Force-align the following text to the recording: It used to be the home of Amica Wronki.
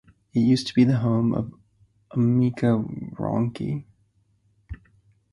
It 0.33 0.39
used 0.39 0.65
to 0.65 0.73
be 0.73 0.83
the 0.83 0.97
home 0.97 1.31
of 1.35 1.53
Amica 2.09 2.69
Wronki. 3.13 3.85